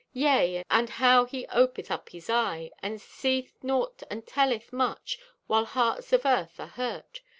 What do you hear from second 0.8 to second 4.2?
how he opeth up his eye, And seeth naught